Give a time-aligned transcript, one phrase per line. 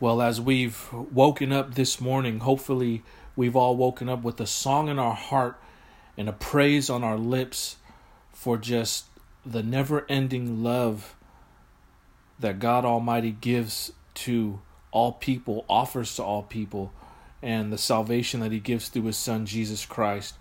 [0.00, 3.02] Well, as we've woken up this morning, hopefully
[3.36, 5.60] we've all woken up with a song in our heart
[6.16, 7.76] and a praise on our lips
[8.32, 9.04] for just
[9.44, 11.14] the never ending love
[12.38, 16.94] that God Almighty gives to all people, offers to all people,
[17.42, 20.34] and the salvation that He gives through His Son, Jesus Christ.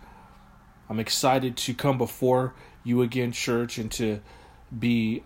[0.89, 2.53] I'm excited to come before
[2.85, 4.21] you again, church, and to
[4.77, 5.23] be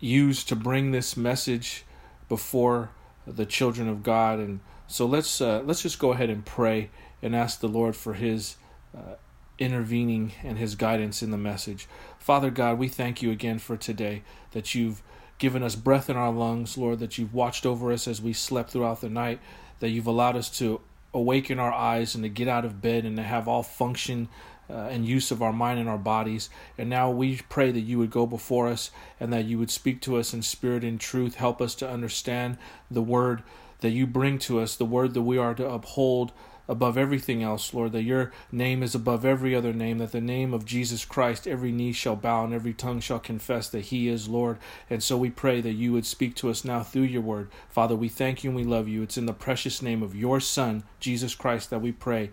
[0.00, 1.84] used to bring this message
[2.28, 2.90] before
[3.26, 4.38] the children of God.
[4.38, 6.90] And so let's uh, let's just go ahead and pray
[7.22, 8.56] and ask the Lord for His
[8.96, 9.14] uh,
[9.58, 11.88] intervening and His guidance in the message.
[12.18, 15.02] Father God, we thank you again for today that you've
[15.38, 18.70] given us breath in our lungs, Lord, that you've watched over us as we slept
[18.70, 19.40] throughout the night,
[19.80, 20.80] that you've allowed us to
[21.12, 24.28] awaken our eyes and to get out of bed and to have all function
[24.70, 26.50] uh, and use of our mind and our bodies.
[26.76, 30.00] And now we pray that you would go before us and that you would speak
[30.02, 31.36] to us in spirit and truth.
[31.36, 32.58] Help us to understand
[32.90, 33.42] the word
[33.80, 36.32] that you bring to us, the word that we are to uphold
[36.68, 40.52] above everything else, Lord, that your name is above every other name, that the name
[40.52, 44.28] of Jesus Christ, every knee shall bow and every tongue shall confess that he is
[44.28, 44.58] Lord.
[44.90, 47.50] And so we pray that you would speak to us now through your word.
[47.68, 49.02] Father, we thank you and we love you.
[49.02, 52.30] It's in the precious name of your Son, Jesus Christ, that we pray.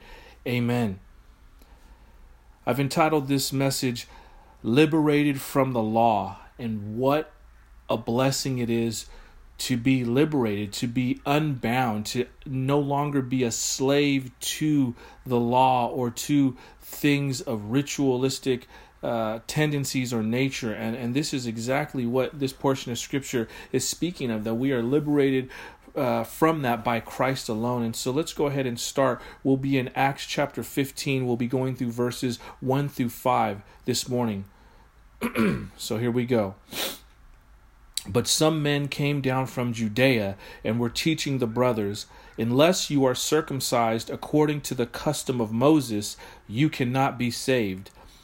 [0.48, 1.00] Amen.
[2.66, 4.08] I've entitled this message,
[4.62, 7.32] Liberated from the Law, and what
[7.90, 9.08] a blessing it is
[9.58, 15.88] to be liberated, to be unbound, to no longer be a slave to the law
[15.88, 18.68] or to things of ritualistic
[19.04, 20.74] uh, tendencies or nature.
[20.74, 24.72] And, and this is exactly what this portion of Scripture is speaking of that we
[24.72, 25.50] are liberated
[25.96, 27.84] uh, from that by Christ alone.
[27.84, 29.22] And so let's go ahead and start.
[29.44, 31.26] We'll be in Acts chapter 15.
[31.26, 34.46] We'll be going through verses 1 through 5 this morning.
[35.78, 36.56] so here we go.
[38.08, 42.06] But some men came down from Judea and were teaching the brothers,
[42.38, 47.92] Unless you are circumcised according to the custom of Moses, you cannot be saved.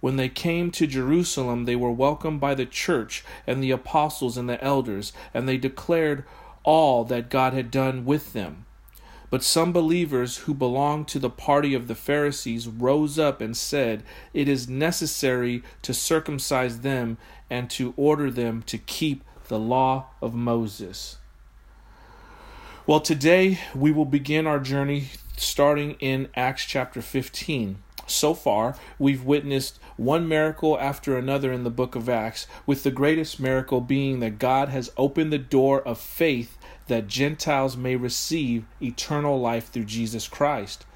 [0.00, 4.48] When they came to Jerusalem, they were welcomed by the church and the apostles and
[4.48, 6.24] the elders, and they declared
[6.64, 8.66] all that God had done with them.
[9.28, 14.04] But some believers who belonged to the party of the Pharisees rose up and said,
[14.32, 17.18] It is necessary to circumcise them
[17.50, 21.18] and to order them to keep the law of Moses.
[22.86, 27.78] Well, today we will begin our journey starting in Acts chapter 15.
[28.06, 32.90] So far, we've witnessed one miracle after another in the book of Acts, with the
[32.90, 36.56] greatest miracle being that God has opened the door of faith
[36.86, 40.86] that Gentiles may receive eternal life through Jesus Christ.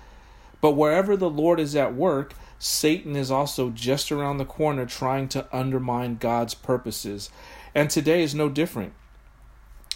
[0.61, 5.29] But wherever the Lord is at work, Satan is also just around the corner trying
[5.29, 7.31] to undermine God's purposes.
[7.75, 8.93] And today is no different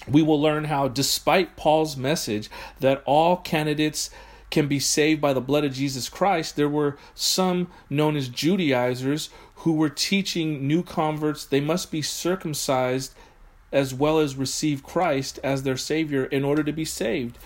[0.09, 4.11] we will learn how, despite Paul's message that all candidates
[4.55, 9.29] can be saved by the blood of Jesus Christ, there were some known as Judaizers
[9.57, 13.17] who were teaching new converts they must be circumcised
[13.73, 17.37] as well as receive Christ as their Savior in order to be saved.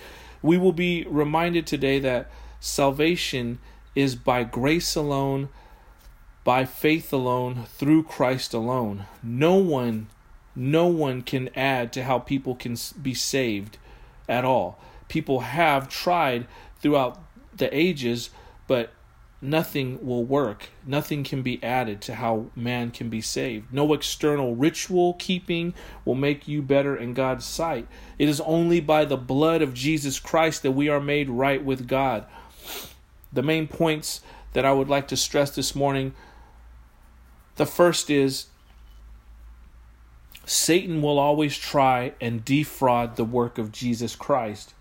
[0.43, 3.57] We will be reminded today that salvation
[3.95, 5.49] is by grace alone,
[6.43, 9.05] by faith alone, through Christ alone.
[9.23, 10.09] No one,
[10.55, 13.79] no one can add to how people can be saved
[14.27, 14.77] at all.
[15.07, 16.45] People have tried
[16.81, 17.19] throughout
[17.55, 18.29] the ages,
[18.67, 18.91] but
[19.41, 20.69] nothing will work.
[20.85, 23.73] Nothing can be added to how man can be saved.
[23.73, 25.73] No external ritual keeping
[26.05, 27.87] will make you better in God's sight.
[28.17, 31.87] It is only by the blood of Jesus Christ that we are made right with
[31.87, 32.25] God.
[33.31, 34.21] The main points
[34.53, 36.13] that I would like to stress this morning
[37.59, 38.45] the first is
[40.45, 44.73] Satan will always try and defraud the work of Jesus Christ.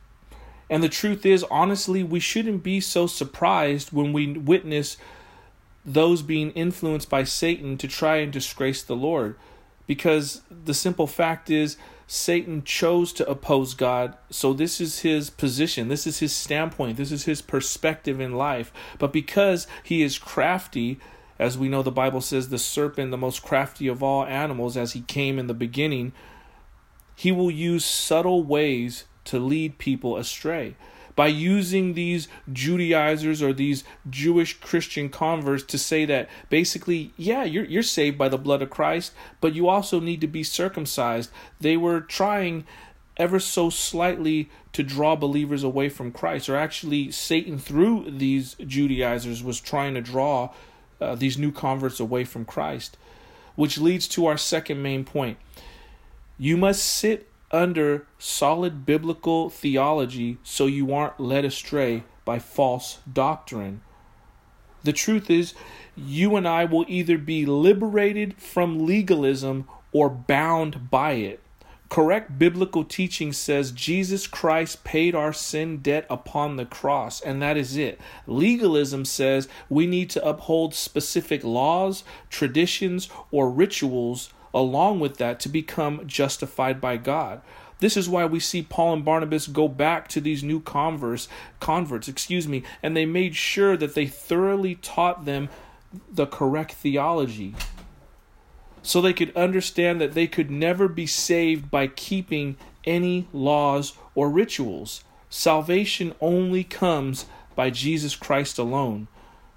[0.70, 4.96] And the truth is, honestly, we shouldn't be so surprised when we witness
[5.84, 9.36] those being influenced by Satan to try and disgrace the Lord.
[9.86, 14.16] Because the simple fact is, Satan chose to oppose God.
[14.30, 15.88] So, this is his position.
[15.88, 16.96] This is his standpoint.
[16.96, 18.72] This is his perspective in life.
[18.98, 20.98] But because he is crafty,
[21.38, 24.92] as we know the Bible says, the serpent, the most crafty of all animals, as
[24.92, 26.12] he came in the beginning,
[27.14, 30.75] he will use subtle ways to lead people astray
[31.19, 37.64] by using these Judaizers or these Jewish Christian converts to say that basically, yeah, you're
[37.64, 41.30] you're saved by the blood of Christ, but you also need to be circumcised.
[41.60, 42.64] They were trying
[43.16, 49.42] ever so slightly to draw believers away from Christ, or actually, Satan through these Judaizers
[49.42, 50.50] was trying to draw
[51.00, 52.96] uh, these new converts away from Christ,
[53.56, 55.36] which leads to our second main point.
[56.38, 63.80] You must sit under solid biblical theology so you aren't led astray by false doctrine.
[64.84, 65.54] The truth is,
[65.96, 71.40] you and I will either be liberated from legalism or bound by it.
[71.88, 77.56] Correct biblical teaching says Jesus Christ paid our sin debt upon the cross, and that
[77.56, 77.98] is it.
[78.26, 85.48] Legalism says we need to uphold specific laws, traditions, or rituals along with that to
[85.48, 87.40] become justified by God.
[87.80, 91.28] This is why we see Paul and Barnabas go back to these new converts,
[91.60, 95.48] converts, excuse me, and they made sure that they thoroughly taught them
[96.10, 97.54] the correct theology.
[98.82, 104.30] So they could understand that they could never be saved by keeping any laws or
[104.30, 105.04] rituals.
[105.30, 109.08] Salvation only comes by Jesus Christ alone.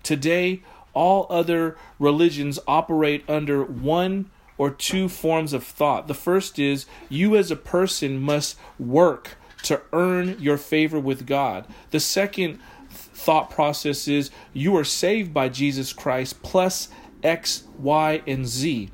[0.04, 0.64] Today,
[0.94, 4.30] all other religions operate under one
[4.62, 6.08] or two forms of thought.
[6.08, 11.66] The first is you as a person must work to earn your favor with God.
[11.90, 12.60] The second
[12.92, 16.90] thought process is you are saved by Jesus Christ plus
[17.24, 18.92] X, Y, and Z.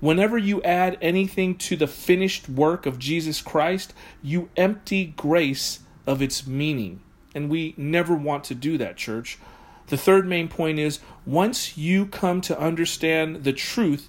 [0.00, 3.94] Whenever you add anything to the finished work of Jesus Christ,
[4.24, 7.00] you empty grace of its meaning.
[7.32, 9.38] And we never want to do that, church.
[9.86, 14.08] The third main point is once you come to understand the truth,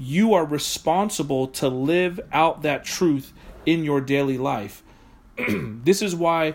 [0.00, 3.34] you are responsible to live out that truth
[3.66, 4.82] in your daily life.
[5.36, 6.54] this is why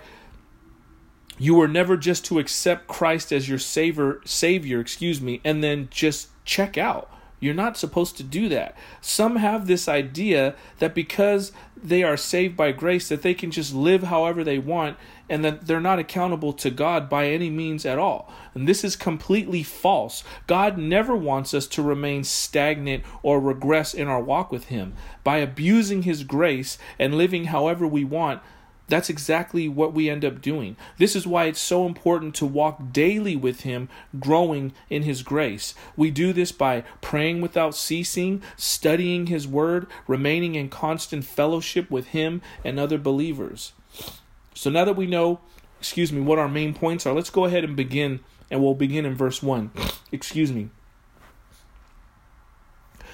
[1.38, 5.90] you are never just to accept Christ as your savior, savior, excuse me, and then
[5.92, 7.12] just check out.
[7.40, 8.76] You're not supposed to do that.
[9.00, 11.52] Some have this idea that because
[11.88, 14.98] they are saved by grace that they can just live however they want
[15.30, 18.32] and that they're not accountable to God by any means at all.
[18.54, 20.24] And this is completely false.
[20.48, 24.94] God never wants us to remain stagnant or regress in our walk with him.
[25.24, 28.42] By abusing his grace and living however we want,
[28.88, 30.78] that's exactly what we end up doing.
[30.98, 33.90] This is why it's so important to walk daily with Him,
[34.20, 35.74] growing in His grace.
[35.96, 42.08] We do this by praying without ceasing, studying His Word, remaining in constant fellowship with
[42.08, 43.74] Him and other believers.
[44.54, 45.40] So now that we know,
[45.80, 48.20] excuse me, what our main points are, let's go ahead and begin,
[48.52, 49.72] and we'll begin in verse 1.
[50.12, 50.70] Excuse me.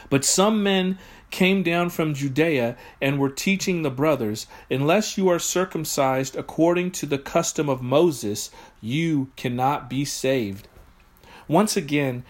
[0.09, 0.99] But some men
[1.31, 7.05] came down from Judea and were teaching the brothers, Unless you are circumcised according to
[7.05, 8.51] the custom of Moses,
[8.81, 10.67] you cannot be saved.
[11.47, 12.23] Once again,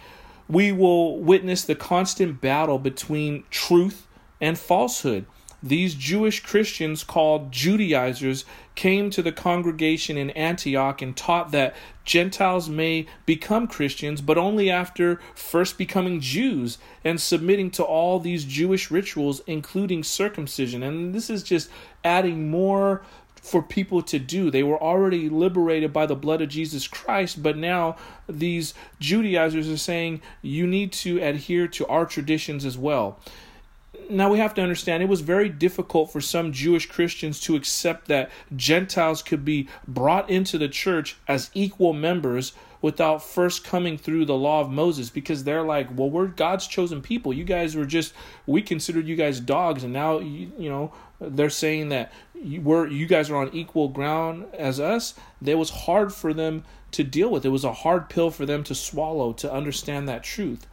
[0.48, 4.07] we will witness the constant battle between truth
[4.39, 5.25] and falsehood
[5.63, 12.67] these Jewish Christians called Judaizers came to the congregation in Antioch and taught that Gentiles
[12.67, 18.89] may become Christians, but only after first becoming Jews and submitting to all these Jewish
[18.89, 20.81] rituals, including circumcision.
[20.81, 21.69] And this is just
[22.03, 23.03] adding more
[23.35, 24.49] for people to do.
[24.49, 27.97] They were already liberated by the blood of Jesus Christ, but now
[28.27, 33.19] these Judaizers are saying you need to adhere to our traditions as well
[34.12, 38.08] now we have to understand it was very difficult for some Jewish Christians to accept
[38.08, 44.25] that Gentiles could be brought into the church as equal members without first coming through
[44.25, 47.32] the law of Moses because they're like, well, we're God's chosen people.
[47.32, 48.13] You guys were just,
[48.46, 52.88] we considered you guys dogs, and now, you, you know, they're saying that you, we're,
[52.88, 55.13] you guys are on equal ground as us.
[55.46, 57.46] It was hard for them to deal with.
[57.46, 60.65] It was a hard pill for them to swallow to understand that truth.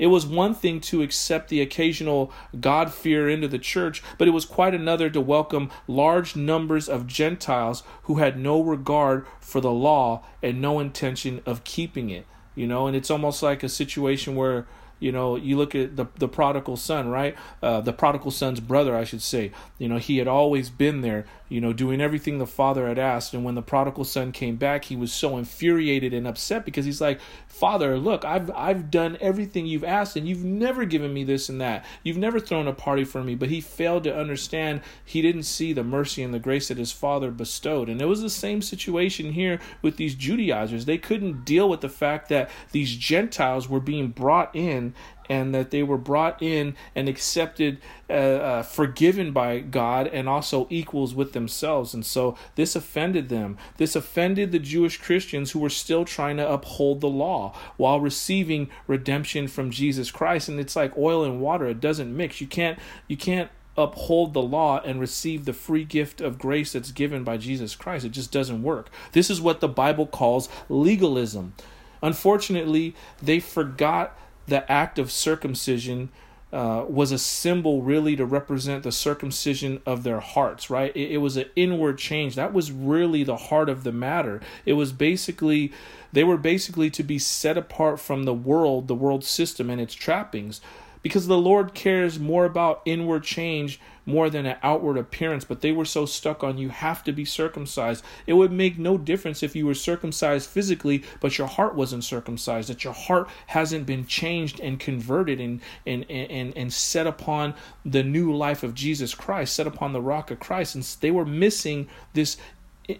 [0.00, 4.30] It was one thing to accept the occasional God fear into the church, but it
[4.30, 9.70] was quite another to welcome large numbers of Gentiles who had no regard for the
[9.70, 12.26] law and no intention of keeping it.
[12.54, 14.66] You know, and it's almost like a situation where
[15.00, 17.34] you know, you look at the the prodigal son, right?
[17.62, 19.50] Uh, the prodigal son's brother, I should say.
[19.78, 23.34] You know, he had always been there, you know, doing everything the father had asked.
[23.34, 27.00] And when the prodigal son came back, he was so infuriated and upset because he's
[27.00, 31.48] like, "Father, look, I've I've done everything you've asked, and you've never given me this
[31.48, 31.84] and that.
[32.02, 34.80] You've never thrown a party for me." But he failed to understand.
[35.04, 37.88] He didn't see the mercy and the grace that his father bestowed.
[37.88, 40.84] And it was the same situation here with these Judaizers.
[40.84, 44.94] They couldn't deal with the fact that these Gentiles were being brought in
[45.30, 47.78] and that they were brought in and accepted,
[48.10, 51.94] uh, uh, forgiven by God, and also equals with themselves.
[51.94, 53.56] And so this offended them.
[53.76, 58.68] This offended the Jewish Christians who were still trying to uphold the law while receiving
[58.88, 60.48] redemption from Jesus Christ.
[60.48, 62.40] And it's like oil and water; it doesn't mix.
[62.40, 62.78] You can't.
[63.06, 67.36] You can't uphold the law and receive the free gift of grace that's given by
[67.36, 68.04] Jesus Christ.
[68.04, 68.90] It just doesn't work.
[69.12, 71.54] This is what the Bible calls legalism.
[72.02, 74.18] Unfortunately, they forgot
[74.50, 76.10] the act of circumcision
[76.52, 80.94] uh, was a symbol really to represent the circumcision of their hearts, right?
[80.96, 82.34] It, it, was an inward change.
[82.34, 84.40] That was really the heart of the matter.
[84.66, 85.72] It was basically,
[86.12, 89.94] they were basically to be set apart from the world, the world system, and its
[89.94, 90.60] trappings
[91.02, 93.80] because the Lord cares more about inward change
[94.10, 95.44] more than an outward appearance.
[95.44, 98.04] But they were so stuck on you have to be circumcised.
[98.26, 102.68] It would make no difference if you were circumcised physically, but your heart wasn't circumcised,
[102.68, 108.02] that your heart hasn't been changed and converted and, and, and, and set upon the
[108.02, 110.74] new life of Jesus Christ, set upon the rock of Christ.
[110.74, 112.36] And they were missing this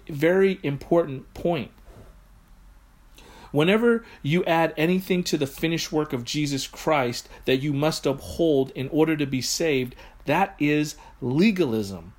[0.08, 1.70] very important point.
[3.52, 8.70] Whenever you add anything to the finished work of Jesus Christ that you must uphold
[8.76, 9.96] in order to be saved,
[10.26, 12.12] that is legalism.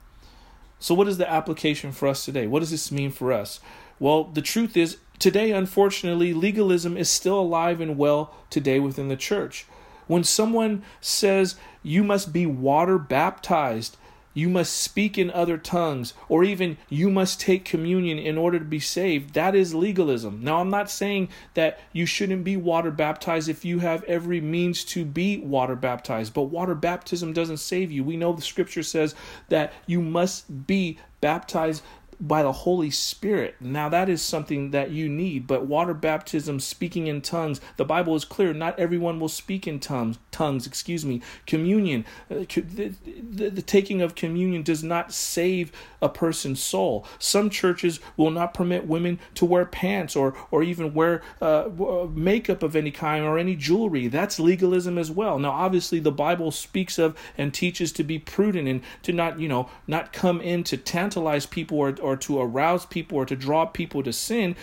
[0.79, 2.47] So, what is the application for us today?
[2.47, 3.59] What does this mean for us?
[3.99, 9.15] Well, the truth is, today, unfortunately, legalism is still alive and well today within the
[9.15, 9.65] church.
[10.07, 13.95] When someone says you must be water baptized
[14.33, 18.65] you must speak in other tongues, or even you must take communion in order to
[18.65, 19.33] be saved.
[19.33, 20.43] That is legalism.
[20.43, 24.83] Now, I'm not saying that you shouldn't be water baptized if you have every means
[24.85, 28.03] to be water baptized, but water baptism doesn't save you.
[28.03, 29.15] We know the scripture says
[29.49, 31.83] that you must be baptized
[32.21, 33.55] by the Holy Spirit.
[33.59, 38.15] Now, that is something that you need, but water baptism, speaking in tongues, the Bible
[38.15, 38.53] is clear.
[38.53, 41.21] Not everyone will speak in tongues, tongues excuse me.
[41.47, 47.05] Communion, uh, the, the, the taking of communion does not save a person's soul.
[47.17, 51.69] Some churches will not permit women to wear pants or, or even wear uh,
[52.13, 54.07] makeup of any kind or any jewelry.
[54.07, 55.39] That's legalism as well.
[55.39, 59.47] Now, obviously, the Bible speaks of and teaches to be prudent and to not, you
[59.47, 63.35] know, not come in to tantalize people or, or or to arouse people or to
[63.35, 64.55] draw people to sin.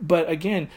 [0.00, 0.68] But again,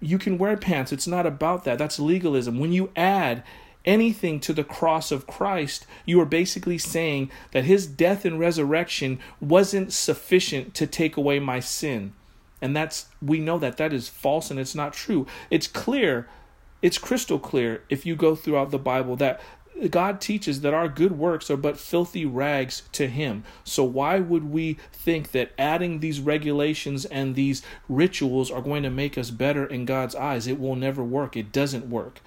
[0.00, 0.92] you can wear pants.
[0.92, 1.78] It's not about that.
[1.78, 2.58] That's legalism.
[2.58, 3.42] When you add
[3.84, 9.18] anything to the cross of Christ, you are basically saying that his death and resurrection
[9.40, 12.12] wasn't sufficient to take away my sin.
[12.60, 15.26] And that's, we know that that is false and it's not true.
[15.50, 16.28] It's clear,
[16.80, 19.40] it's crystal clear if you go throughout the Bible that
[19.90, 23.44] God teaches that our good works are but filthy rags to Him.
[23.64, 28.90] So, why would we think that adding these regulations and these rituals are going to
[28.90, 30.46] make us better in God's eyes?
[30.46, 31.36] It will never work.
[31.36, 32.20] It doesn't work.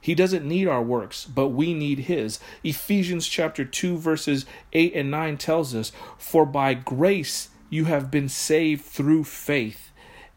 [0.00, 2.40] He doesn't need our works, but we need His.
[2.64, 8.28] Ephesians chapter 2, verses 8 and 9 tells us, For by grace you have been
[8.28, 9.89] saved through faith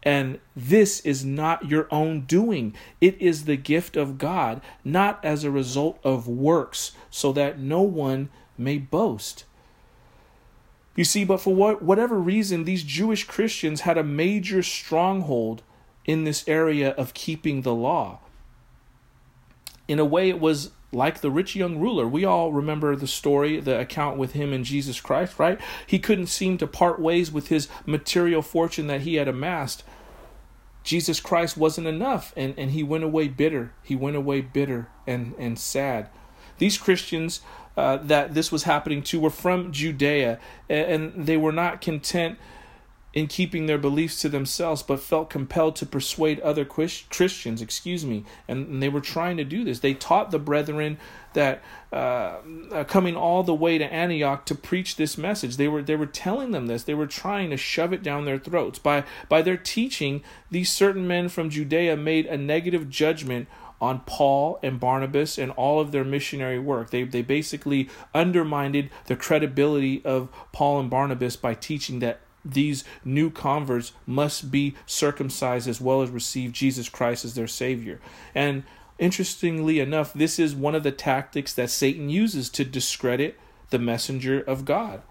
[0.04, 2.76] and this is not your own doing.
[3.02, 7.82] It is the gift of God, not as a result of works, so that no
[7.82, 9.46] one may boast.
[10.96, 15.64] You see, but for what, whatever reason, these Jewish Christians had a major stronghold
[16.06, 18.20] in this area of keeping the law.
[19.88, 22.08] In a way, it was like the rich young ruler.
[22.08, 25.60] We all remember the story, the account with him and Jesus Christ, right?
[25.88, 29.84] He couldn't seem to part ways with his material fortune that he had amassed.
[30.84, 33.72] Jesus Christ wasn't enough, and, and he went away bitter.
[33.84, 36.10] He went away bitter and, and sad.
[36.58, 37.42] These Christians
[37.76, 42.38] uh, that this was happening to were from Judea, and, and they were not content
[43.14, 48.26] in keeping their beliefs to themselves, but felt compelled to persuade other Christians, excuse me,
[48.48, 49.80] and they were trying to do this.
[49.80, 50.98] They taught the brethren
[51.34, 52.38] that uh,
[52.72, 55.58] uh, coming all the way to Antioch to preach this message.
[55.58, 56.84] They were they were telling them this.
[56.84, 60.24] They were trying to shove it down their throats by by their teaching.
[60.50, 63.48] These certain men from Judea made a negative judgment
[63.84, 66.92] on Paul and Barnabas and all of their missionary work.
[66.92, 73.30] They, they basically undermined the credibility of Paul and Barnabas by teaching that these new
[73.30, 78.00] converts must be circumcised as well as receive Jesus Christ as their Savior.
[78.36, 78.64] And
[79.00, 84.42] interestingly enough, this is one of the tactics that Satan uses to discredit the messenger
[84.42, 85.02] of God.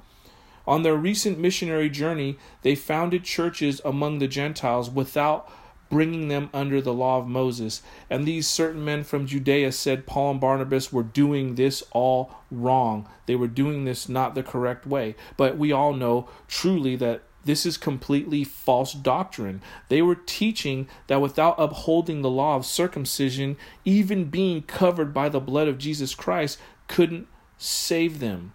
[0.67, 5.51] On their recent missionary journey, they founded churches among the Gentiles without
[5.93, 7.83] bringing them under the law of Moses.
[8.09, 13.07] And these certain men from Judea said Paul and Barnabas were doing this all wrong.
[13.27, 15.17] They were doing this not the correct way.
[15.37, 19.61] But we all know truly that this is completely false doctrine.
[19.91, 25.41] They were teaching that without upholding the law of circumcision, even being covered by the
[25.41, 26.59] blood of Jesus Christ
[26.89, 28.55] couldn't save them.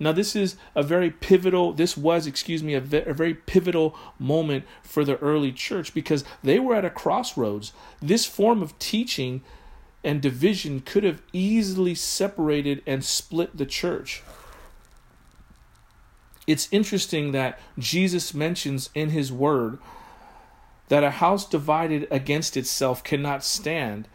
[0.00, 3.96] Now, this is a very pivotal, this was, excuse me, a, ve- a, very pivotal
[4.18, 7.72] moment for the early church because they were at a crossroads.
[8.00, 9.42] This form of teaching
[10.04, 14.22] and division could have easily separated and split the church.
[16.46, 19.78] It's interesting that Jesus mentions in his word
[20.88, 24.08] that a house divided against itself cannot stand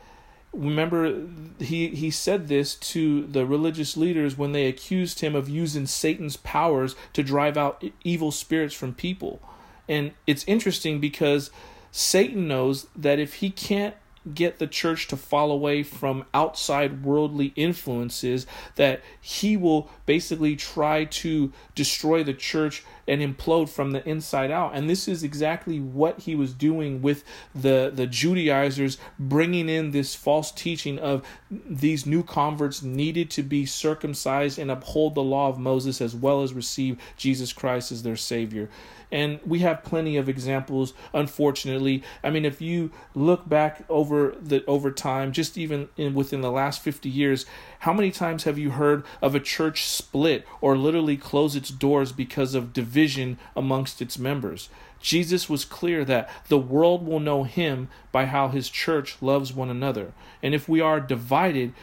[0.53, 1.23] remember
[1.59, 6.37] he he said this to the religious leaders when they accused him of using Satan's
[6.37, 9.41] powers to drive out evil spirits from people.
[9.89, 11.49] And it's interesting because
[11.91, 13.95] Satan knows that if he can't
[14.33, 21.05] get the church to fall away from outside worldly influences that he will basically try
[21.05, 24.73] to destroy the church and implode from the inside out.
[24.73, 30.15] And this is exactly what he was doing with the the Judaizers bringing in this
[30.15, 35.59] false teaching of these new converts needed to be circumcised and uphold the law of
[35.59, 38.69] Moses as well as receive Jesus Christ as their savior.
[39.11, 42.03] And we have plenty of examples unfortunately.
[42.23, 46.51] I mean if you look back over the over time just even in within the
[46.51, 47.45] last 50 years
[47.83, 52.11] how many times have you heard of a church split or literally close its doors
[52.11, 54.69] because of division amongst its members
[55.03, 59.69] Jesus was clear that the world will know him by how his church loves one
[59.69, 60.13] another.
[60.41, 61.73] And if we are divided,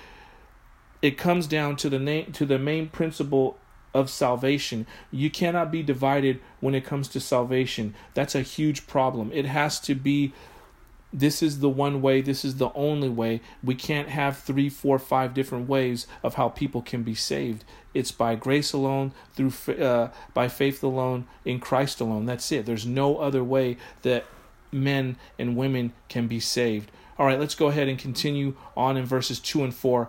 [1.03, 3.59] it comes down to the name to the main principle
[3.93, 4.87] of salvation.
[5.11, 7.95] You cannot be divided when it comes to salvation.
[8.15, 9.31] That's a huge problem.
[9.35, 10.33] It has to be
[11.13, 13.41] this is the one way, this is the only way.
[13.63, 17.65] We can't have three, four, five different ways of how people can be saved.
[17.95, 22.27] It's by grace alone, through uh, by faith alone, in Christ alone.
[22.27, 22.65] That's it.
[22.67, 24.25] There's no other way that
[24.71, 26.91] men and women can be saved.
[27.19, 30.09] All right, let's go ahead and continue on in verses 2 and 4.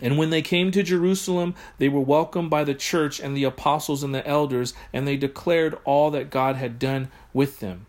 [0.00, 4.02] And when they came to Jerusalem, they were welcomed by the church and the apostles
[4.02, 7.86] and the elders, and they declared all that God had done with them.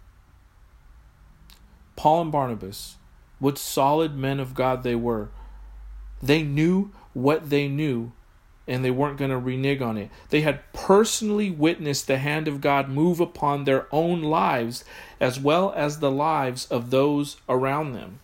[1.95, 2.95] Paul and Barnabas,
[3.39, 5.29] what solid men of God they were.
[6.21, 8.11] They knew what they knew,
[8.67, 10.09] and they weren't going to renege on it.
[10.29, 14.83] They had personally witnessed the hand of God move upon their own lives
[15.19, 18.19] as well as the lives of those around them.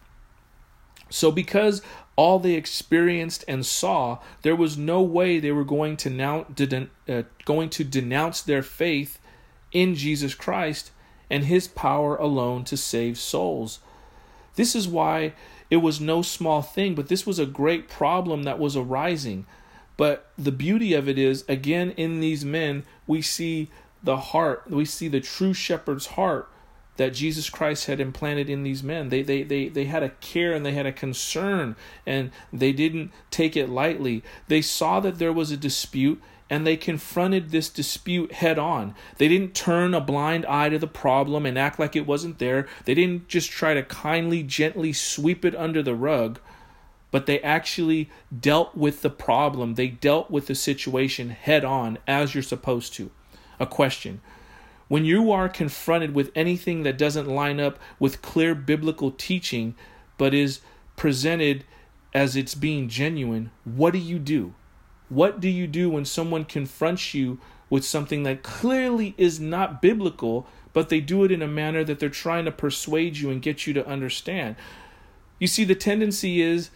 [1.10, 1.82] So, because
[2.16, 6.46] all they experienced and saw, there was no way they were going to now
[7.10, 9.20] uh, going to denounce their faith
[9.72, 10.92] in Jesus Christ
[11.30, 13.80] and his power alone to save souls.
[14.56, 15.34] This is why
[15.70, 19.46] it was no small thing, but this was a great problem that was arising.
[19.98, 23.70] But the beauty of it is again in these men we see
[24.04, 26.50] the heart, we see the true shepherd's heart
[26.98, 29.10] that Jesus Christ had implanted in these men.
[29.10, 33.12] They, they, they, they had a care and they had a concern and they didn't
[33.32, 34.24] take it lightly.
[34.48, 38.94] They saw that there was a dispute and they confronted this dispute head on.
[39.18, 42.68] They didn't turn a blind eye to the problem and act like it wasn't there.
[42.86, 46.40] They didn't just try to kindly, gently sweep it under the rug,
[47.10, 49.74] but they actually dealt with the problem.
[49.74, 53.10] They dealt with the situation head on as you're supposed to.
[53.60, 54.22] A question
[54.88, 59.76] when you are confronted with anything that doesn't line up with clear biblical teaching,
[60.18, 60.62] but is
[60.96, 61.66] presented
[62.14, 64.54] as it's being genuine, what do you do?
[65.10, 70.48] What do you do when someone confronts you with something that clearly is not biblical,
[70.72, 73.68] but they do it in a manner that they're trying to persuade you and get
[73.68, 74.56] you to understand?
[75.40, 76.70] You see, the tendency is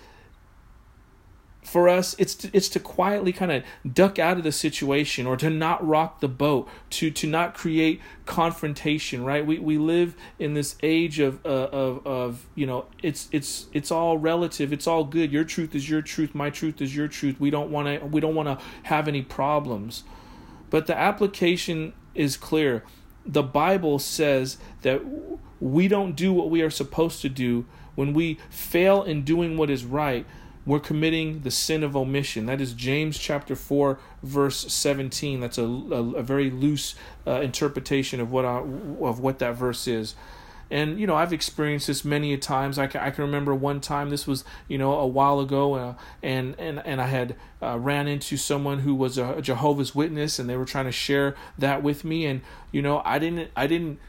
[1.69, 5.37] for us it's to, it's to quietly kind of duck out of the situation or
[5.37, 9.45] to not rock the boat to to not create confrontation right?
[9.45, 13.91] We we live in this age of uh, of of you know it's it's it's
[13.91, 15.31] all relative it's all good.
[15.31, 17.39] Your truth is your truth my truth is your truth.
[17.39, 20.03] We don't want to we don't want to have any problems.
[20.69, 22.83] But the application is clear.
[23.25, 25.01] The bible says that
[25.59, 29.69] we don't do what we are supposed to do when we fail in doing what
[29.69, 30.25] is right
[30.65, 32.45] we're committing the sin of omission.
[32.45, 35.39] That is James chapter 4, verse 17.
[35.39, 36.95] That's a, a, a very loose
[37.25, 40.15] uh, interpretation of what, I, of what that verse is.
[40.71, 42.77] and you know I've experienced this many a times.
[42.77, 45.93] I can, I can remember one time this was you know a while ago, uh,
[46.21, 50.49] and and and I had uh, ran into someone who was a Jehovah's Witness, and
[50.49, 52.41] they were trying to share that with me, and
[52.71, 53.99] you know I didn't I didn't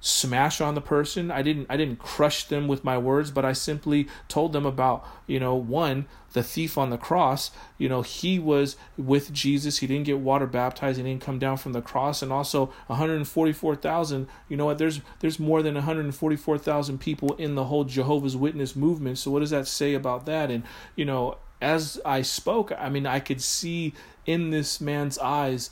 [0.00, 1.30] smash on the person.
[1.30, 5.06] I didn't I didn't crush them with my words, but I simply told them about,
[5.26, 9.78] you know, one, the thief on the cross, you know, he was with Jesus.
[9.78, 14.26] He didn't get water baptized, he didn't come down from the cross and also 144,000,
[14.48, 14.78] you know what?
[14.78, 19.18] There's there's more than 144,000 people in the whole Jehovah's Witness movement.
[19.18, 20.50] So what does that say about that?
[20.50, 20.64] And,
[20.96, 23.92] you know, as I spoke, I mean, I could see
[24.24, 25.70] in this man's eyes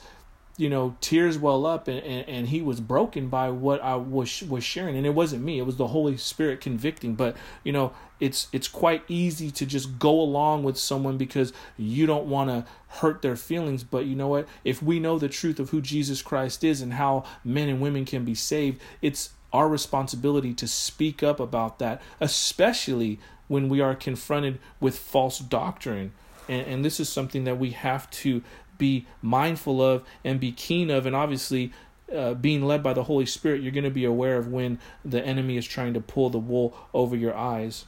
[0.59, 4.42] you know tears well up and, and, and, he was broken by what i was
[4.42, 4.97] was sharing.
[4.97, 5.59] And it wasn't me.
[5.59, 7.14] It was the holy spirit convicting.
[7.14, 12.05] But you know it's it's quite easy to just go along with someone because you
[12.07, 13.85] don't want to hurt their feelings.
[13.85, 14.47] But you know what?
[14.64, 18.05] If we know the truth of who jesus christ is and how men and women
[18.05, 23.94] can be saved it's our responsibility to speak up about that especially when we are
[23.94, 26.12] confronted with false doctrine
[26.49, 28.43] and, and this is something that we have to
[28.79, 31.05] be mindful of and be keen of.
[31.05, 31.73] And obviously,
[32.15, 35.25] uh, being led by the Holy Spirit, you're going to be aware of when the
[35.25, 37.85] enemy is trying to pull the wool over your eyes.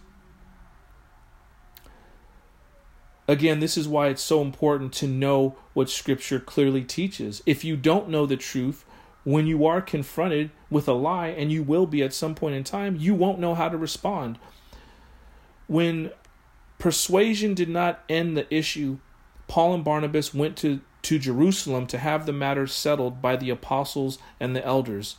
[3.26, 7.42] Again, this is why it's so important to know what Scripture clearly teaches.
[7.46, 8.84] If you don't know the truth,
[9.22, 12.64] when you are confronted with a lie, and you will be at some point in
[12.64, 14.38] time, you won't know how to respond.
[15.68, 16.10] When
[16.80, 18.98] persuasion did not end the issue,
[19.46, 24.18] Paul and Barnabas went to, to Jerusalem to have the matter settled by the apostles
[24.40, 25.16] and the elders.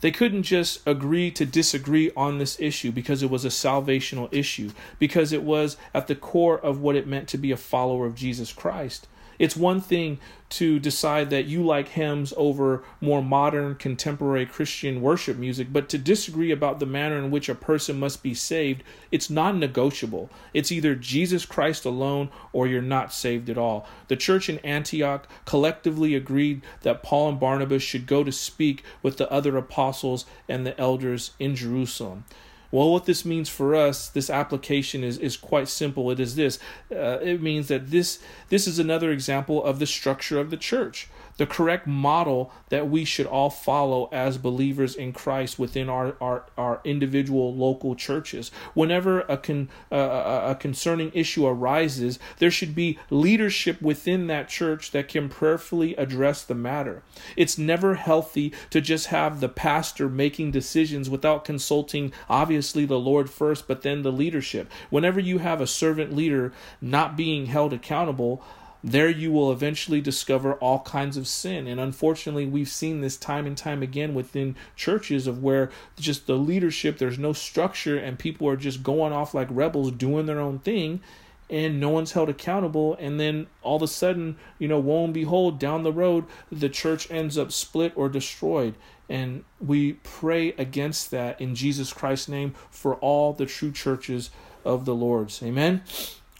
[0.00, 4.72] They couldn't just agree to disagree on this issue because it was a salvational issue,
[4.98, 8.16] because it was at the core of what it meant to be a follower of
[8.16, 9.06] Jesus Christ.
[9.42, 15.36] It's one thing to decide that you like hymns over more modern contemporary Christian worship
[15.36, 19.28] music, but to disagree about the manner in which a person must be saved, it's
[19.28, 20.30] non negotiable.
[20.54, 23.84] It's either Jesus Christ alone or you're not saved at all.
[24.06, 29.16] The church in Antioch collectively agreed that Paul and Barnabas should go to speak with
[29.16, 32.26] the other apostles and the elders in Jerusalem.
[32.72, 36.10] Well, what this means for us, this application is, is quite simple.
[36.10, 36.58] It is this
[36.90, 41.08] uh, it means that this, this is another example of the structure of the church
[41.36, 46.44] the correct model that we should all follow as believers in Christ within our, our,
[46.56, 48.50] our individual local churches.
[48.74, 54.90] Whenever a, con, uh, a concerning issue arises, there should be leadership within that church
[54.90, 57.02] that can prayerfully address the matter.
[57.36, 63.30] It's never healthy to just have the pastor making decisions without consulting, obviously, the Lord
[63.30, 64.70] first, but then the leadership.
[64.90, 68.42] Whenever you have a servant leader not being held accountable,
[68.84, 71.66] there you will eventually discover all kinds of sin.
[71.66, 76.34] And unfortunately, we've seen this time and time again within churches of where just the
[76.34, 80.58] leadership, there's no structure, and people are just going off like rebels doing their own
[80.58, 81.00] thing,
[81.48, 82.96] and no one's held accountable.
[82.98, 86.68] And then all of a sudden, you know, woe and behold, down the road, the
[86.68, 88.74] church ends up split or destroyed.
[89.08, 94.30] And we pray against that in Jesus Christ's name for all the true churches
[94.64, 95.42] of the Lord's.
[95.42, 95.82] Amen.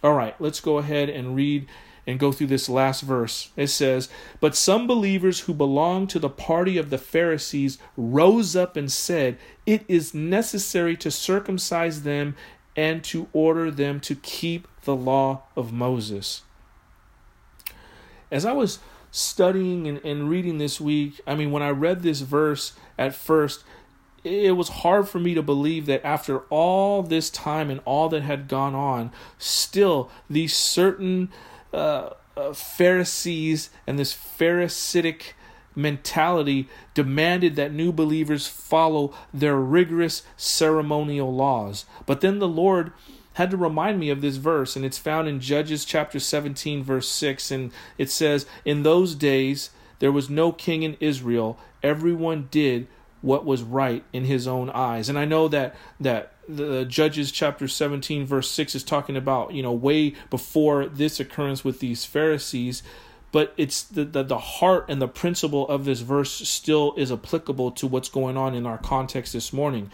[0.02, 1.68] All right, let's go ahead and read
[2.06, 3.50] and go through this last verse.
[3.56, 4.08] It says,
[4.40, 9.38] But some believers who belonged to the party of the Pharisees rose up and said,
[9.66, 12.34] It is necessary to circumcise them
[12.74, 16.42] and to order them to keep the law of Moses.
[18.30, 18.78] As I was
[19.10, 23.62] studying and, and reading this week, I mean, when I read this verse at first,
[24.24, 28.22] it was hard for me to believe that after all this time and all that
[28.22, 31.30] had gone on, still these certain
[31.72, 35.34] uh, uh, Pharisees and this Pharisaic
[35.74, 41.84] mentality demanded that new believers follow their rigorous ceremonial laws.
[42.06, 42.92] But then the Lord
[43.34, 47.08] had to remind me of this verse, and it's found in Judges chapter 17, verse
[47.08, 47.50] 6.
[47.50, 52.88] And it says, In those days there was no king in Israel, everyone did
[53.22, 55.08] what was right in his own eyes.
[55.08, 59.62] And I know that that the Judges chapter 17 verse 6 is talking about, you
[59.62, 62.82] know, way before this occurrence with these Pharisees,
[63.30, 67.70] but it's the, the, the heart and the principle of this verse still is applicable
[67.72, 69.90] to what's going on in our context this morning.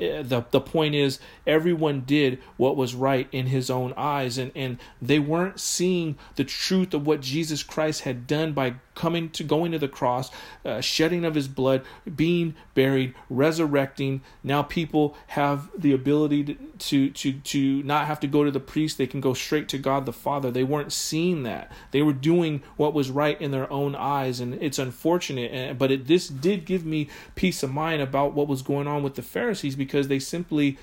[0.00, 4.52] Eh, the the point is everyone did what was right in his own eyes and
[4.54, 9.44] and they weren't seeing the truth of what Jesus Christ had done by coming to
[9.44, 10.30] going to the cross
[10.64, 11.84] uh, shedding of his blood
[12.16, 14.22] being buried resurrecting.
[14.42, 18.58] Now people have the ability to, to to to not have to go to the
[18.58, 18.98] priest.
[18.98, 20.50] They can go straight to God the Father.
[20.50, 21.70] They weren't seeing that.
[21.92, 25.90] They were doing what was right in their own eyes and it's unfortunate eh, but
[25.90, 29.22] it, this did give me peace of mind about what was going on with the
[29.22, 30.78] Pharisees because they simply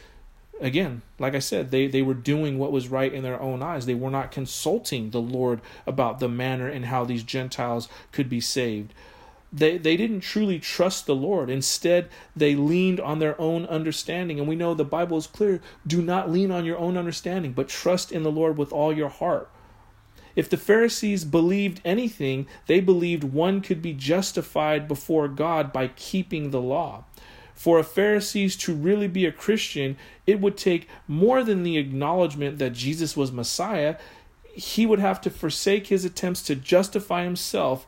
[0.61, 3.85] again like i said they they were doing what was right in their own eyes.
[3.85, 8.41] They were not consulting the lord about the manner and how these gentiles could be
[8.41, 8.93] saved.
[9.51, 11.49] They they didn't truly trust the lord.
[11.49, 14.39] Instead they leaned on their own understanding.
[14.39, 17.69] And we know the bible is clear do not lean on your own understanding but
[17.69, 19.49] trust in the lord with all your heart.
[20.35, 26.49] If the Pharisees believed anything, they believed one could be justified before God by keeping
[26.49, 27.03] the law.
[27.55, 32.57] For a Pharisees to really be a Christian, it would take more than the acknowledgement
[32.59, 33.97] that Jesus was Messiah.
[34.53, 37.87] He would have to forsake his attempts to justify himself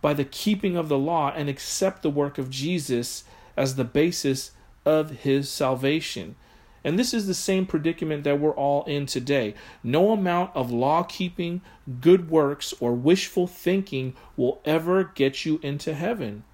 [0.00, 3.24] by the keeping of the law and accept the work of Jesus
[3.56, 4.52] as the basis
[4.86, 6.36] of his salvation.
[6.82, 9.54] And this is the same predicament that we're all in today.
[9.82, 11.60] No amount of law keeping,
[12.00, 16.44] good works, or wishful thinking will ever get you into heaven.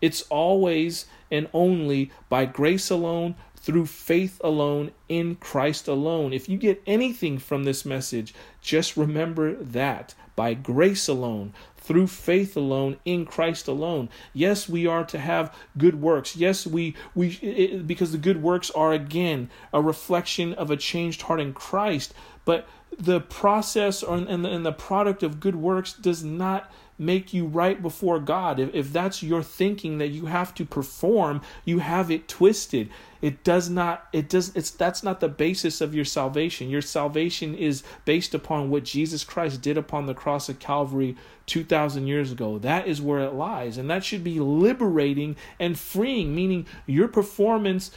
[0.00, 6.32] It's always and only by grace alone, through faith alone, in Christ alone.
[6.32, 12.56] If you get anything from this message, just remember that by grace alone, through faith
[12.56, 14.08] alone in Christ alone.
[14.32, 16.36] Yes, we are to have good works.
[16.36, 21.22] Yes, we we it, because the good works are again a reflection of a changed
[21.22, 22.14] heart in Christ,
[22.44, 22.68] but
[22.98, 26.70] the process or, and, the, and the product of good works does not
[27.02, 28.60] make you right before God.
[28.60, 32.88] If, if that's your thinking that you have to perform, you have it twisted.
[33.20, 36.70] It does not, it does, it's, that's not the basis of your salvation.
[36.70, 42.06] Your salvation is based upon what Jesus Christ did upon the cross of Calvary 2,000
[42.06, 42.58] years ago.
[42.58, 43.78] That is where it lies.
[43.78, 47.90] And that should be liberating and freeing, meaning your performance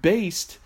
[0.00, 0.58] based,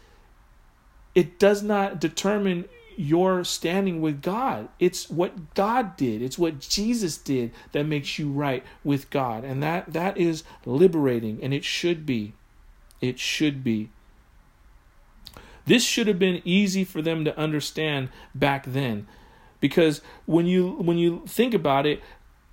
[1.15, 4.69] it does not determine your standing with God.
[4.79, 6.23] It's what God did.
[6.23, 9.45] It's what Jesus did that makes you right with God.
[9.45, 12.35] And that that is liberating and it should be.
[13.01, 13.91] It should be.
[15.67, 19.07] This should have been easy for them to understand back then.
[19.61, 22.01] Because when you when you think about it,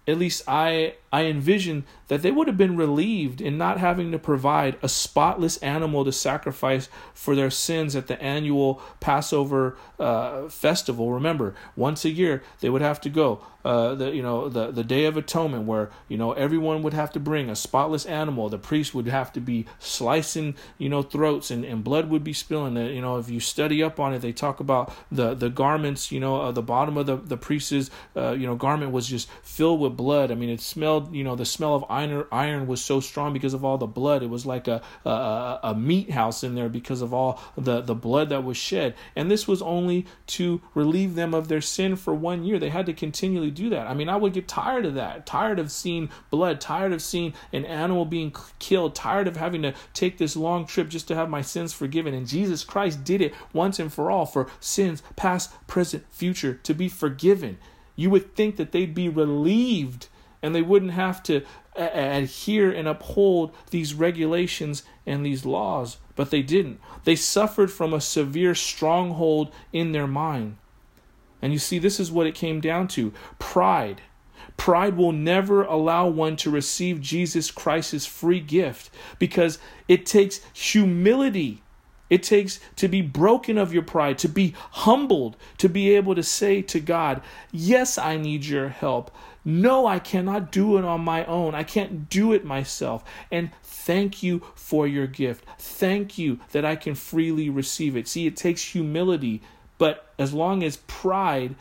[0.07, 4.19] at least I I envision that they would have been relieved in not having to
[4.19, 11.11] provide a spotless animal to sacrifice for their sins at the annual Passover uh, festival.
[11.11, 13.41] Remember, once a year they would have to go.
[13.63, 17.11] Uh, the you know the the Day of Atonement, where you know everyone would have
[17.13, 18.49] to bring a spotless animal.
[18.49, 22.33] The priest would have to be slicing you know throats and, and blood would be
[22.33, 22.75] spilling.
[22.75, 26.11] You know if you study up on it, they talk about the the garments.
[26.11, 29.29] You know uh, the bottom of the the priest's uh, you know garment was just
[29.43, 30.29] filled with blood.
[30.31, 33.53] I mean it smelled you know the smell of iron iron was so strong because
[33.53, 34.23] of all the blood.
[34.23, 37.95] It was like a a, a meat house in there because of all the the
[37.95, 38.95] blood that was shed.
[39.15, 42.59] And this was only to relieve them of their sin for one year.
[42.59, 43.87] They had to continually do that.
[43.87, 47.33] I mean, I would get tired of that, tired of seeing blood, tired of seeing
[47.51, 51.29] an animal being killed, tired of having to take this long trip just to have
[51.29, 52.13] my sins forgiven.
[52.13, 56.73] And Jesus Christ did it once and for all for sins past, present, future to
[56.73, 57.57] be forgiven.
[57.95, 60.07] You would think that they'd be relieved
[60.41, 61.43] and they wouldn't have to
[61.75, 66.79] adhere and uphold these regulations and these laws, but they didn't.
[67.03, 70.57] They suffered from a severe stronghold in their mind.
[71.43, 74.01] And you see, this is what it came down to pride.
[74.55, 81.61] Pride will never allow one to receive Jesus Christ's free gift because it takes humility.
[82.09, 86.23] It takes to be broken of your pride, to be humbled, to be able to
[86.23, 89.11] say to God, Yes, I need your help.
[89.43, 91.55] No, I cannot do it on my own.
[91.55, 93.03] I can't do it myself.
[93.29, 95.43] And thank you for your gift.
[95.59, 98.07] Thank you that I can freely receive it.
[98.07, 99.41] See, it takes humility
[99.77, 101.55] but as long as pride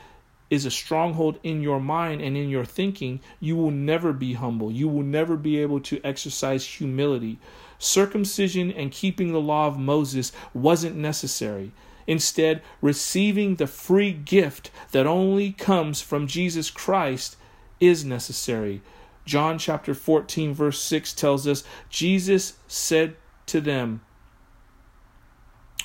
[0.50, 4.70] is a stronghold in your mind and in your thinking, you will never be humble.
[4.70, 7.38] You will never be able to exercise humility.
[7.78, 11.72] Circumcision and keeping the law of Moses wasn't necessary.
[12.06, 17.36] Instead, receiving the free gift that only comes from Jesus Christ
[17.80, 18.82] is necessary.
[19.24, 24.02] John chapter 14, verse 6 tells us Jesus said to them,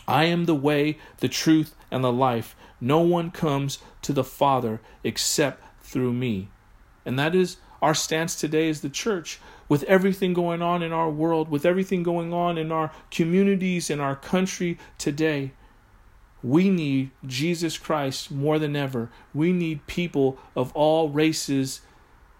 [0.07, 2.55] I am the way, the truth, and the life.
[2.79, 6.49] No one comes to the Father except through me.
[7.05, 9.39] And that is our stance today as the church,
[9.69, 13.99] with everything going on in our world, with everything going on in our communities, in
[13.99, 15.51] our country today.
[16.41, 19.09] We need Jesus Christ more than ever.
[19.33, 21.81] We need people of all races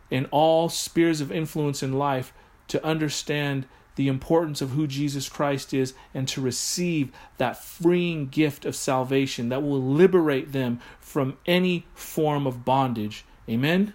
[0.10, 2.34] and all spheres of influence in life
[2.70, 3.66] to understand
[3.98, 9.50] the importance of who Jesus Christ is and to receive that freeing gift of salvation
[9.50, 13.26] that will liberate them from any form of bondage.
[13.50, 13.94] Amen?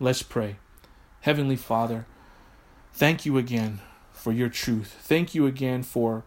[0.00, 0.56] Let's pray.
[1.20, 2.06] Heavenly Father,
[2.92, 3.80] thank you again
[4.12, 4.96] for your truth.
[5.00, 6.24] Thank you again for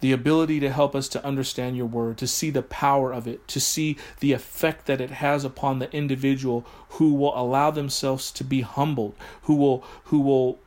[0.00, 3.46] the ability to help us to understand your word, to see the power of it,
[3.48, 8.44] to see the effect that it has upon the individual who will allow themselves to
[8.44, 10.58] be humbled, who will who will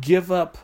[0.00, 0.58] give up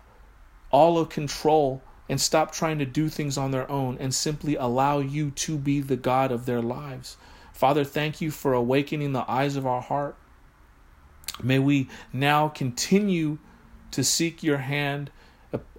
[0.71, 4.99] all of control and stop trying to do things on their own and simply allow
[4.99, 7.17] you to be the God of their lives.
[7.53, 10.17] Father, thank you for awakening the eyes of our heart.
[11.43, 13.39] May we now continue
[13.93, 15.11] to seek your hand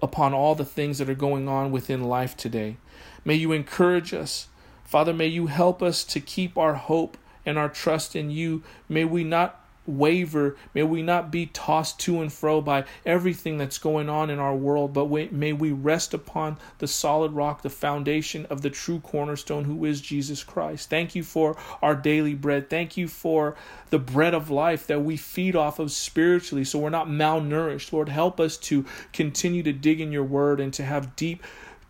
[0.00, 2.76] upon all the things that are going on within life today.
[3.24, 4.48] May you encourage us.
[4.84, 8.62] Father, may you help us to keep our hope and our trust in you.
[8.88, 10.56] May we not waver.
[10.74, 14.54] May we not be tossed to and fro by everything that's going on in our
[14.54, 19.64] world, but may we rest upon the solid rock, the foundation of the true cornerstone,
[19.64, 20.90] who is Jesus Christ.
[20.90, 22.70] Thank you for our daily bread.
[22.70, 23.56] Thank you for
[23.90, 27.92] the bread of life that we feed off of spiritually so we're not malnourished.
[27.92, 31.42] Lord, help us to continue to dig in your word and to have deep,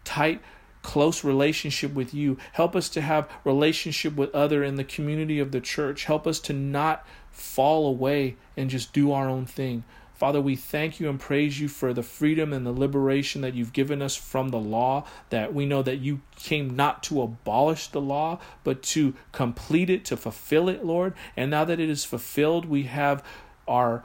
[0.05, 0.41] tight,
[0.83, 5.53] close relationship with you help us to have relationship with other in the community of
[5.53, 9.83] the church help us to not fall away and just do our own thing.
[10.15, 13.73] Father, we thank you and praise you for the freedom and the liberation that you've
[13.73, 15.05] given us from the law.
[15.31, 20.05] That we know that you came not to abolish the law, but to complete it,
[20.05, 21.15] to fulfill it, Lord.
[21.37, 23.25] And now that it is fulfilled, we have
[23.67, 24.05] our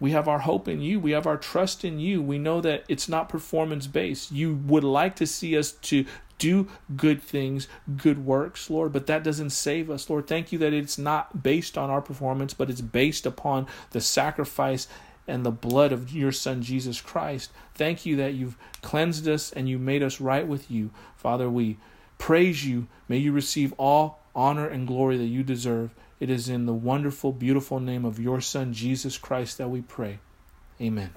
[0.00, 1.00] we have our hope in you.
[1.00, 2.22] We have our trust in you.
[2.22, 4.32] We know that it's not performance based.
[4.32, 6.04] You would like to see us to
[6.38, 10.10] do good things, good works, Lord, but that doesn't save us.
[10.10, 14.00] Lord, thank you that it's not based on our performance, but it's based upon the
[14.00, 14.86] sacrifice
[15.26, 17.50] and the blood of your Son, Jesus Christ.
[17.74, 20.90] Thank you that you've cleansed us and you made us right with you.
[21.16, 21.78] Father, we
[22.18, 22.86] praise you.
[23.08, 25.94] May you receive all honor and glory that you deserve.
[26.18, 30.18] It is in the wonderful, beautiful name of your Son, Jesus Christ, that we pray.
[30.80, 31.10] Amen.